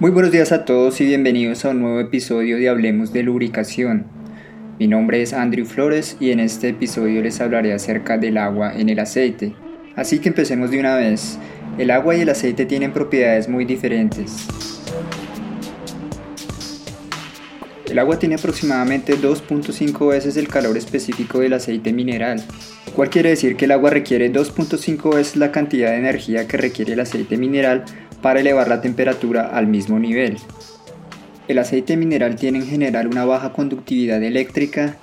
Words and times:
Muy 0.00 0.12
buenos 0.12 0.30
días 0.30 0.52
a 0.52 0.64
todos 0.64 1.00
y 1.00 1.06
bienvenidos 1.06 1.64
a 1.64 1.70
un 1.70 1.80
nuevo 1.80 1.98
episodio 1.98 2.56
de 2.56 2.68
Hablemos 2.68 3.12
de 3.12 3.24
Lubricación. 3.24 4.06
Mi 4.78 4.86
nombre 4.86 5.20
es 5.20 5.32
Andrew 5.32 5.66
Flores 5.66 6.16
y 6.20 6.30
en 6.30 6.38
este 6.38 6.68
episodio 6.68 7.20
les 7.20 7.40
hablaré 7.40 7.72
acerca 7.72 8.16
del 8.16 8.38
agua 8.38 8.72
en 8.76 8.90
el 8.90 9.00
aceite. 9.00 9.56
Así 9.96 10.20
que 10.20 10.28
empecemos 10.28 10.70
de 10.70 10.78
una 10.78 10.94
vez. 10.94 11.40
El 11.78 11.90
agua 11.90 12.14
y 12.14 12.20
el 12.20 12.28
aceite 12.28 12.64
tienen 12.64 12.92
propiedades 12.92 13.48
muy 13.48 13.64
diferentes. 13.64 14.46
El 17.90 17.98
agua 17.98 18.20
tiene 18.20 18.36
aproximadamente 18.36 19.18
2.5 19.18 20.10
veces 20.10 20.36
el 20.36 20.46
calor 20.46 20.76
específico 20.76 21.40
del 21.40 21.54
aceite 21.54 21.92
mineral, 21.92 22.40
lo 22.86 22.92
cual 22.92 23.10
quiere 23.10 23.30
decir 23.30 23.56
que 23.56 23.64
el 23.64 23.72
agua 23.72 23.90
requiere 23.90 24.32
2.5 24.32 25.16
veces 25.16 25.34
la 25.34 25.50
cantidad 25.50 25.90
de 25.90 25.96
energía 25.96 26.46
que 26.46 26.56
requiere 26.56 26.92
el 26.92 27.00
aceite 27.00 27.36
mineral 27.36 27.84
para 28.22 28.40
elevar 28.40 28.68
la 28.68 28.80
temperatura 28.80 29.48
al 29.48 29.66
mismo 29.66 29.98
nivel. 29.98 30.38
El 31.48 31.58
aceite 31.58 31.96
mineral 31.96 32.36
tiene 32.36 32.58
en 32.58 32.66
general 32.66 33.06
una 33.06 33.24
baja 33.24 33.52
conductividad 33.52 34.22
eléctrica, 34.22 34.96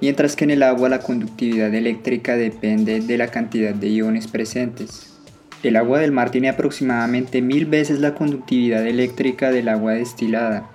mientras 0.00 0.36
que 0.36 0.44
en 0.44 0.50
el 0.50 0.62
agua 0.62 0.88
la 0.88 1.00
conductividad 1.00 1.74
eléctrica 1.74 2.36
depende 2.36 3.00
de 3.00 3.16
la 3.16 3.28
cantidad 3.28 3.74
de 3.74 3.88
iones 3.88 4.26
presentes. 4.26 5.14
El 5.62 5.76
agua 5.76 5.98
del 5.98 6.12
mar 6.12 6.30
tiene 6.30 6.48
aproximadamente 6.50 7.42
mil 7.42 7.66
veces 7.66 7.98
la 8.00 8.14
conductividad 8.14 8.86
eléctrica 8.86 9.50
del 9.50 9.68
agua 9.68 9.94
destilada. 9.94 10.70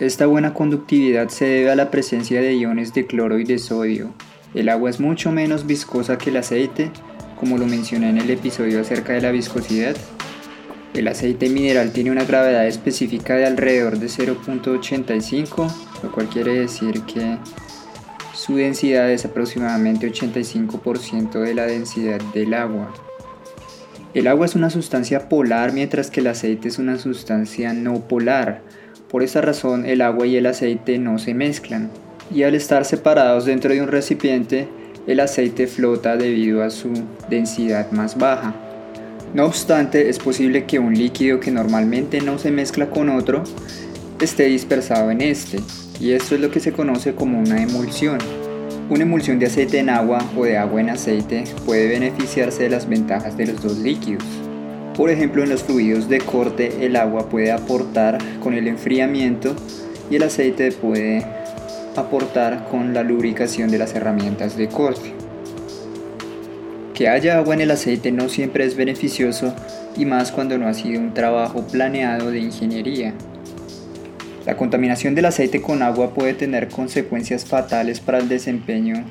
Esta 0.00 0.26
buena 0.26 0.52
conductividad 0.52 1.28
se 1.28 1.44
debe 1.44 1.70
a 1.70 1.76
la 1.76 1.90
presencia 1.90 2.40
de 2.40 2.54
iones 2.54 2.92
de 2.92 3.06
cloro 3.06 3.38
y 3.38 3.44
de 3.44 3.58
sodio. 3.58 4.12
El 4.54 4.68
agua 4.68 4.90
es 4.90 5.00
mucho 5.00 5.32
menos 5.32 5.66
viscosa 5.66 6.18
que 6.18 6.30
el 6.30 6.38
aceite, 6.38 6.90
como 7.38 7.56
lo 7.56 7.66
mencioné 7.66 8.10
en 8.10 8.18
el 8.18 8.30
episodio 8.30 8.80
acerca 8.80 9.12
de 9.12 9.20
la 9.20 9.30
viscosidad, 9.30 9.96
el 10.96 11.08
aceite 11.08 11.50
mineral 11.50 11.92
tiene 11.92 12.10
una 12.10 12.24
gravedad 12.24 12.66
específica 12.66 13.34
de 13.34 13.44
alrededor 13.44 13.98
de 13.98 14.06
0.85, 14.06 15.70
lo 16.02 16.10
cual 16.10 16.28
quiere 16.28 16.54
decir 16.60 17.02
que 17.02 17.36
su 18.34 18.56
densidad 18.56 19.10
es 19.10 19.26
aproximadamente 19.26 20.10
85% 20.10 21.40
de 21.40 21.54
la 21.54 21.66
densidad 21.66 22.20
del 22.32 22.54
agua. 22.54 22.94
El 24.14 24.26
agua 24.26 24.46
es 24.46 24.54
una 24.54 24.70
sustancia 24.70 25.28
polar 25.28 25.74
mientras 25.74 26.10
que 26.10 26.20
el 26.20 26.28
aceite 26.28 26.68
es 26.68 26.78
una 26.78 26.98
sustancia 26.98 27.74
no 27.74 28.08
polar. 28.08 28.62
Por 29.10 29.22
esta 29.22 29.42
razón 29.42 29.84
el 29.84 30.00
agua 30.00 30.26
y 30.26 30.36
el 30.36 30.46
aceite 30.46 30.98
no 30.98 31.18
se 31.18 31.34
mezclan. 31.34 31.90
Y 32.34 32.44
al 32.44 32.54
estar 32.54 32.86
separados 32.86 33.44
dentro 33.44 33.74
de 33.74 33.82
un 33.82 33.88
recipiente, 33.88 34.66
el 35.06 35.20
aceite 35.20 35.66
flota 35.66 36.16
debido 36.16 36.62
a 36.62 36.70
su 36.70 36.90
densidad 37.28 37.90
más 37.92 38.16
baja. 38.16 38.54
No 39.34 39.44
obstante, 39.44 40.08
es 40.08 40.18
posible 40.18 40.64
que 40.64 40.78
un 40.78 40.94
líquido 40.94 41.40
que 41.40 41.50
normalmente 41.50 42.20
no 42.20 42.38
se 42.38 42.50
mezcla 42.50 42.88
con 42.88 43.08
otro 43.08 43.44
esté 44.24 44.44
dispersado 44.44 45.10
en 45.10 45.20
este, 45.20 45.58
y 46.00 46.12
esto 46.12 46.34
es 46.34 46.40
lo 46.40 46.50
que 46.50 46.60
se 46.60 46.72
conoce 46.72 47.14
como 47.14 47.38
una 47.38 47.62
emulsión. 47.62 48.18
Una 48.88 49.02
emulsión 49.02 49.38
de 49.38 49.46
aceite 49.46 49.78
en 49.78 49.90
agua 49.90 50.24
o 50.36 50.44
de 50.44 50.56
agua 50.56 50.80
en 50.80 50.90
aceite 50.90 51.44
puede 51.64 51.88
beneficiarse 51.88 52.62
de 52.62 52.70
las 52.70 52.88
ventajas 52.88 53.36
de 53.36 53.46
los 53.46 53.62
dos 53.62 53.78
líquidos. 53.78 54.24
Por 54.96 55.10
ejemplo, 55.10 55.42
en 55.42 55.50
los 55.50 55.64
fluidos 55.64 56.08
de 56.08 56.20
corte 56.20 56.86
el 56.86 56.96
agua 56.96 57.28
puede 57.28 57.50
aportar 57.52 58.18
con 58.40 58.54
el 58.54 58.68
enfriamiento 58.68 59.54
y 60.10 60.16
el 60.16 60.22
aceite 60.22 60.70
puede 60.72 61.26
aportar 61.96 62.68
con 62.70 62.94
la 62.94 63.02
lubricación 63.02 63.70
de 63.70 63.78
las 63.78 63.94
herramientas 63.94 64.56
de 64.56 64.68
corte. 64.68 65.15
Que 66.96 67.10
haya 67.10 67.36
agua 67.36 67.52
en 67.52 67.60
el 67.60 67.70
aceite 67.70 68.10
no 68.10 68.30
siempre 68.30 68.64
es 68.64 68.74
beneficioso 68.74 69.54
y 69.98 70.06
más 70.06 70.32
cuando 70.32 70.56
no 70.56 70.66
ha 70.66 70.72
sido 70.72 70.98
un 70.98 71.12
trabajo 71.12 71.66
planeado 71.66 72.30
de 72.30 72.38
ingeniería. 72.38 73.12
La 74.46 74.56
contaminación 74.56 75.14
del 75.14 75.26
aceite 75.26 75.60
con 75.60 75.82
agua 75.82 76.14
puede 76.14 76.32
tener 76.32 76.68
consecuencias 76.68 77.44
fatales 77.44 78.00
para 78.00 78.16
el 78.16 78.30
desempeño 78.30 79.04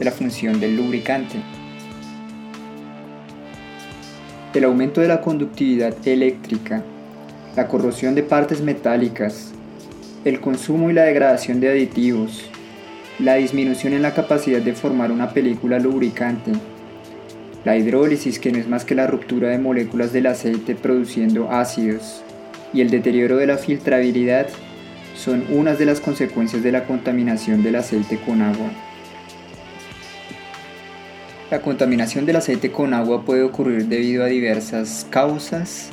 de 0.00 0.04
la 0.04 0.10
función 0.10 0.58
del 0.58 0.76
lubricante. 0.76 1.36
El 4.52 4.64
aumento 4.64 5.00
de 5.00 5.06
la 5.06 5.20
conductividad 5.20 5.94
eléctrica, 6.04 6.82
la 7.54 7.68
corrosión 7.68 8.16
de 8.16 8.24
partes 8.24 8.60
metálicas, 8.60 9.52
el 10.24 10.40
consumo 10.40 10.90
y 10.90 10.94
la 10.94 11.04
degradación 11.04 11.60
de 11.60 11.68
aditivos, 11.68 12.50
la 13.20 13.34
disminución 13.34 13.92
en 13.92 14.02
la 14.02 14.14
capacidad 14.14 14.60
de 14.60 14.74
formar 14.74 15.12
una 15.12 15.30
película 15.30 15.78
lubricante, 15.78 16.50
la 17.64 17.76
hidrólisis, 17.76 18.38
que 18.38 18.52
no 18.52 18.58
es 18.58 18.68
más 18.68 18.84
que 18.84 18.94
la 18.94 19.06
ruptura 19.06 19.48
de 19.48 19.58
moléculas 19.58 20.12
del 20.12 20.26
aceite 20.26 20.74
produciendo 20.74 21.50
ácidos, 21.50 22.22
y 22.72 22.80
el 22.80 22.90
deterioro 22.90 23.36
de 23.36 23.46
la 23.46 23.58
filtrabilidad 23.58 24.46
son 25.14 25.44
unas 25.50 25.78
de 25.78 25.84
las 25.84 26.00
consecuencias 26.00 26.62
de 26.62 26.72
la 26.72 26.84
contaminación 26.84 27.62
del 27.62 27.76
aceite 27.76 28.18
con 28.18 28.40
agua. 28.40 28.70
La 31.50 31.60
contaminación 31.60 32.26
del 32.26 32.36
aceite 32.36 32.70
con 32.70 32.94
agua 32.94 33.24
puede 33.24 33.42
ocurrir 33.42 33.86
debido 33.86 34.24
a 34.24 34.28
diversas 34.28 35.06
causas, 35.10 35.90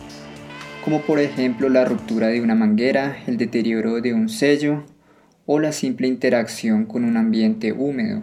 como 0.86 1.02
por 1.02 1.20
ejemplo 1.20 1.68
la 1.68 1.84
ruptura 1.84 2.28
de 2.28 2.42
una 2.42 2.56
manguera, 2.56 3.18
el 3.28 3.38
deterioro 3.38 4.00
de 4.00 4.14
un 4.14 4.30
sello 4.30 4.84
o 5.46 5.60
la 5.60 5.72
simple 5.72 6.08
interacción 6.08 6.86
con 6.86 7.04
un 7.04 7.18
ambiente 7.18 7.74
húmedo. 7.74 8.22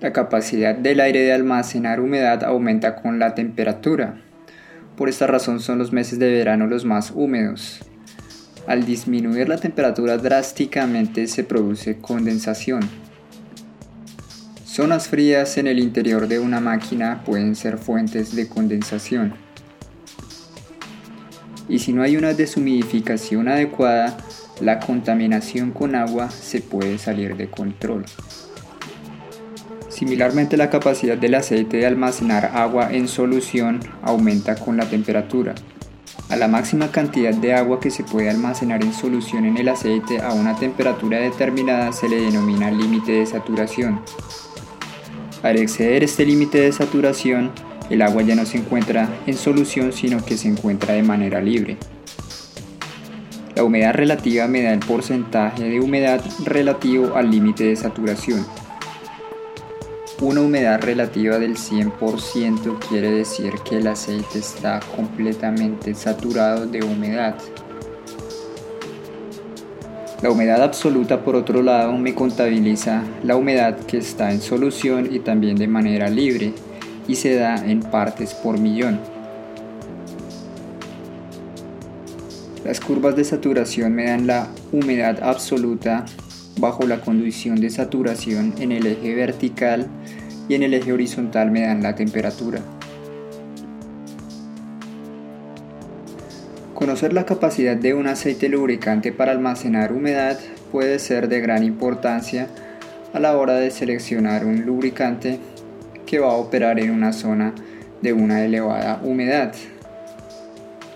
La 0.00 0.12
capacidad 0.12 0.74
del 0.74 1.00
aire 1.00 1.20
de 1.20 1.32
almacenar 1.32 2.00
humedad 2.00 2.44
aumenta 2.44 2.96
con 2.96 3.18
la 3.18 3.34
temperatura. 3.34 4.20
Por 4.94 5.08
esta 5.08 5.26
razón 5.26 5.60
son 5.60 5.78
los 5.78 5.90
meses 5.90 6.18
de 6.18 6.30
verano 6.30 6.66
los 6.66 6.84
más 6.84 7.12
húmedos. 7.14 7.80
Al 8.66 8.84
disminuir 8.84 9.48
la 9.48 9.56
temperatura 9.56 10.18
drásticamente 10.18 11.26
se 11.28 11.44
produce 11.44 11.96
condensación. 11.96 12.80
Zonas 14.66 15.08
frías 15.08 15.56
en 15.56 15.66
el 15.66 15.78
interior 15.78 16.28
de 16.28 16.40
una 16.40 16.60
máquina 16.60 17.22
pueden 17.24 17.56
ser 17.56 17.78
fuentes 17.78 18.36
de 18.36 18.48
condensación. 18.48 19.32
Y 21.70 21.78
si 21.78 21.94
no 21.94 22.02
hay 22.02 22.18
una 22.18 22.34
deshumidificación 22.34 23.48
adecuada, 23.48 24.18
la 24.60 24.78
contaminación 24.78 25.70
con 25.70 25.94
agua 25.94 26.30
se 26.30 26.60
puede 26.60 26.98
salir 26.98 27.36
de 27.38 27.48
control. 27.48 28.04
Similarmente 29.96 30.58
la 30.58 30.68
capacidad 30.68 31.16
del 31.16 31.36
aceite 31.36 31.78
de 31.78 31.86
almacenar 31.86 32.50
agua 32.54 32.92
en 32.92 33.08
solución 33.08 33.80
aumenta 34.02 34.54
con 34.54 34.76
la 34.76 34.84
temperatura. 34.84 35.54
A 36.28 36.36
la 36.36 36.48
máxima 36.48 36.90
cantidad 36.90 37.32
de 37.32 37.54
agua 37.54 37.80
que 37.80 37.90
se 37.90 38.04
puede 38.04 38.28
almacenar 38.28 38.84
en 38.84 38.92
solución 38.92 39.46
en 39.46 39.56
el 39.56 39.70
aceite 39.70 40.20
a 40.20 40.34
una 40.34 40.54
temperatura 40.54 41.18
determinada 41.20 41.92
se 41.92 42.10
le 42.10 42.20
denomina 42.20 42.70
límite 42.70 43.12
de 43.12 43.24
saturación. 43.24 44.02
Al 45.42 45.56
exceder 45.56 46.04
este 46.04 46.26
límite 46.26 46.60
de 46.60 46.72
saturación, 46.72 47.50
el 47.88 48.02
agua 48.02 48.20
ya 48.20 48.34
no 48.34 48.44
se 48.44 48.58
encuentra 48.58 49.08
en 49.26 49.34
solución 49.34 49.94
sino 49.94 50.22
que 50.22 50.36
se 50.36 50.48
encuentra 50.48 50.92
de 50.92 51.04
manera 51.04 51.40
libre. 51.40 51.78
La 53.54 53.64
humedad 53.64 53.94
relativa 53.94 54.46
me 54.46 54.60
da 54.60 54.74
el 54.74 54.80
porcentaje 54.80 55.64
de 55.64 55.80
humedad 55.80 56.22
relativo 56.44 57.16
al 57.16 57.30
límite 57.30 57.64
de 57.64 57.76
saturación. 57.76 58.44
Una 60.26 60.40
humedad 60.40 60.80
relativa 60.82 61.38
del 61.38 61.54
100% 61.54 62.80
quiere 62.88 63.12
decir 63.12 63.52
que 63.64 63.76
el 63.76 63.86
aceite 63.86 64.40
está 64.40 64.80
completamente 64.96 65.94
saturado 65.94 66.66
de 66.66 66.82
humedad. 66.82 67.36
La 70.22 70.32
humedad 70.32 70.64
absoluta 70.64 71.22
por 71.22 71.36
otro 71.36 71.62
lado 71.62 71.92
me 71.92 72.16
contabiliza 72.16 73.04
la 73.22 73.36
humedad 73.36 73.78
que 73.86 73.98
está 73.98 74.32
en 74.32 74.40
solución 74.40 75.08
y 75.14 75.20
también 75.20 75.54
de 75.54 75.68
manera 75.68 76.10
libre 76.10 76.52
y 77.06 77.14
se 77.14 77.36
da 77.36 77.64
en 77.64 77.78
partes 77.78 78.34
por 78.34 78.58
millón. 78.58 78.98
Las 82.64 82.80
curvas 82.80 83.14
de 83.14 83.22
saturación 83.22 83.94
me 83.94 84.06
dan 84.06 84.26
la 84.26 84.48
humedad 84.72 85.22
absoluta 85.22 86.04
bajo 86.58 86.86
la 86.86 87.00
condición 87.00 87.60
de 87.60 87.70
saturación 87.70 88.54
en 88.58 88.72
el 88.72 88.86
eje 88.86 89.14
vertical 89.14 89.86
y 90.48 90.54
en 90.54 90.62
el 90.62 90.74
eje 90.74 90.92
horizontal 90.92 91.50
me 91.50 91.62
dan 91.62 91.82
la 91.82 91.94
temperatura. 91.94 92.60
Conocer 96.74 97.12
la 97.12 97.24
capacidad 97.24 97.76
de 97.76 97.94
un 97.94 98.06
aceite 98.06 98.48
lubricante 98.48 99.10
para 99.10 99.32
almacenar 99.32 99.92
humedad 99.92 100.38
puede 100.70 100.98
ser 100.98 101.28
de 101.28 101.40
gran 101.40 101.64
importancia 101.64 102.48
a 103.12 103.18
la 103.20 103.36
hora 103.36 103.54
de 103.54 103.70
seleccionar 103.70 104.44
un 104.44 104.66
lubricante 104.66 105.38
que 106.04 106.18
va 106.18 106.28
a 106.28 106.36
operar 106.36 106.78
en 106.78 106.90
una 106.90 107.12
zona 107.12 107.54
de 108.02 108.12
una 108.12 108.44
elevada 108.44 109.00
humedad. 109.02 109.54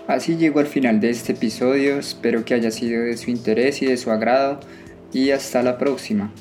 Así 0.07 0.37
llego 0.37 0.59
al 0.59 0.67
final 0.67 0.99
de 0.99 1.09
este 1.09 1.33
episodio, 1.33 1.97
espero 1.97 2.45
que 2.45 2.53
haya 2.53 2.69
sido 2.69 3.03
de 3.03 3.17
su 3.17 3.31
interés 3.31 3.81
y 3.81 3.87
de 3.87 3.97
su 3.97 4.11
agrado 4.11 4.59
y 5.13 5.31
hasta 5.31 5.61
la 5.61 5.77
próxima. 5.77 6.31